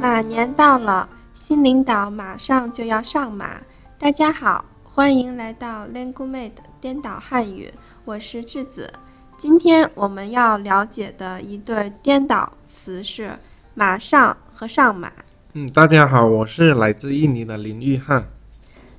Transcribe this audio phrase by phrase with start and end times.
[0.00, 3.60] 马年到了，新领导马上就要上马。
[3.98, 7.70] 大家好，欢迎来到 LanguageMate 颠倒汉语，
[8.06, 8.90] 我是智子。
[9.36, 13.32] 今天我们要了解的一对颠倒词是
[13.76, 15.12] “马上”和“上马”。
[15.52, 18.24] 嗯，大家好，我是来自印尼的林玉汉。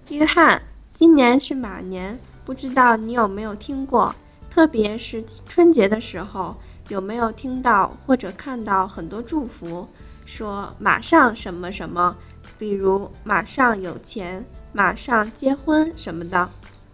[0.10, 0.62] 约翰，
[0.94, 4.14] 今年是马年，不知道你有没有听过？
[4.52, 6.56] 特别是春节的时候，
[6.90, 9.88] 有没有听到或者看到很多祝福，
[10.32, 12.16] 说马上什么什么，
[12.58, 16.50] 比如马上有钱、马上结婚什么的？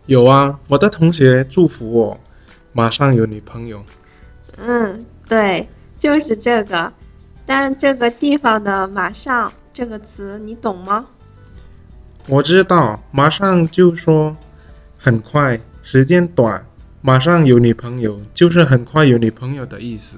[0.08, 2.20] 有啊，我的同学祝福我
[2.74, 3.84] 马上有女朋友。
[4.58, 5.70] 嗯，对，
[6.00, 6.92] 就是这个。
[7.46, 11.06] 但这个地方的“马上”这个词你懂吗？
[12.28, 14.36] 我知道，马上就说
[14.98, 16.66] 很快，时间短。
[17.02, 20.18] 马上有女朋友，就是很快有女朋友的意思。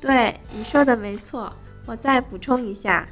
[0.00, 1.50] 对，你说的没错。
[1.90, 3.04] 我再补充一下，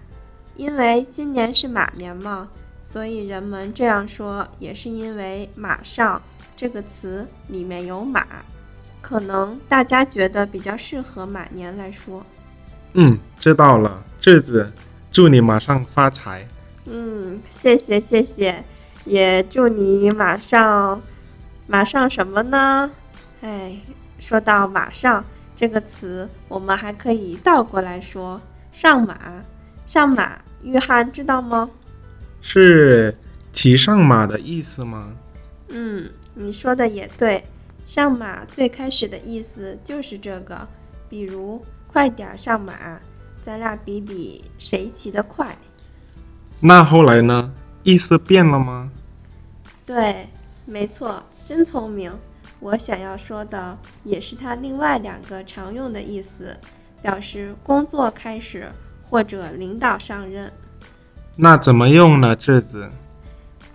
[0.55, 2.48] 因为今年是马年嘛，
[2.85, 6.23] 所以人们这样说也是因为“马上”
[6.55, 8.25] 这个词里面有马，
[9.03, 12.25] 可能大家觉得比较适合马年来说。
[12.93, 14.73] 嗯，知道了，智子，
[15.11, 16.47] 祝你马上发财。
[16.87, 18.63] 嗯，谢谢谢谢，
[19.05, 21.03] 也祝你马上。
[21.67, 22.92] 马上什么呢？
[23.41, 23.77] 哎，
[24.20, 25.25] 说到“马上”
[25.57, 28.41] 这个词，我们还可以倒过来说
[28.72, 29.42] “上马”。
[29.86, 31.70] 上马，约翰知道吗？
[32.42, 33.16] 是
[33.52, 35.12] 骑上马的意思吗？
[35.69, 37.42] 嗯，你说的也对。
[37.86, 40.69] 上马最开始的意思就是这个，
[41.08, 43.00] 比如快点上马，
[43.42, 45.56] 咱俩比比谁骑得快。
[46.61, 47.50] 那后来呢？
[47.83, 48.91] 意思变了吗？
[49.86, 50.28] 对，
[50.66, 51.22] 没错。
[51.46, 52.12] 真聪明！
[52.61, 56.55] 我想要说的也是它另外两个常用的意思，
[57.03, 58.69] 表示工作开始
[59.05, 60.53] 或者领导上任。
[61.37, 62.35] 那怎么用呢？
[62.35, 62.89] 这子？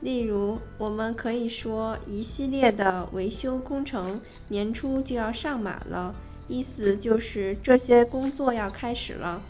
[0.01, 4.19] 例如，我们可以说一系列的维修工程
[4.49, 6.13] 年初就要上马了，
[6.49, 9.41] 意思就是这些工作要开始了。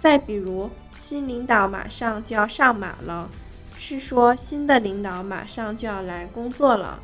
[0.00, 3.30] 再比如，新领导马上就要上马了，
[3.78, 6.98] 是说新的领导马上就要来工作了。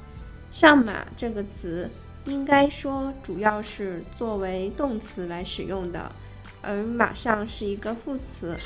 [0.51, 1.89] 上马这个词，
[2.25, 6.13] 应该说主要是作为动词来使用的，
[6.63, 8.57] 而马上是一个副词。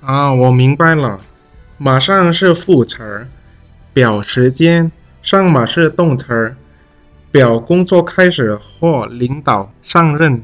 [0.00, 1.20] 啊，我明白了，
[1.78, 3.28] 马上是副词儿，
[3.92, 4.90] 表时间；
[5.22, 6.56] 上马是动词儿，
[7.32, 10.42] 表工作开始或领导上任。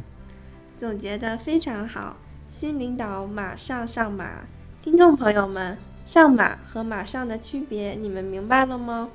[0.77, 2.17] 总结的非常好，
[2.51, 4.25] 新领导马上上马。
[4.83, 9.11] 听众朋友们，上马和马上的区别，你们明白了吗？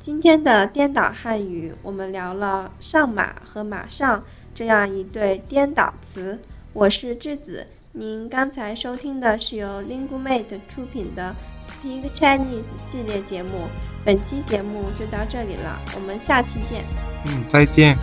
[0.00, 4.24] 今天的颠倒汉语，我们聊了“上马”和“马上”
[4.54, 6.38] 这样一对颠倒词。
[6.72, 11.36] 我是智子，您刚才收听的是由 LinguaMate 出品的
[11.68, 13.66] Speak Chinese 系列节目。
[14.02, 16.82] 本期节目就到这里了，我们下期见。
[17.26, 17.94] 嗯，再见。